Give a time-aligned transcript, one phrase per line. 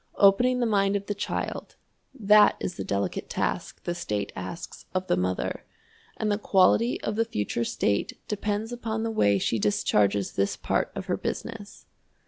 [0.17, 1.75] Opening the mind of the child,
[2.11, 5.63] that is the delicate task the state asks of the mother,
[6.17, 10.91] and the quality of the future state depends upon the way she discharges this part
[10.95, 11.85] of her business.